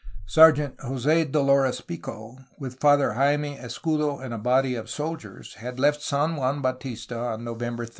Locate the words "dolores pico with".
1.31-2.79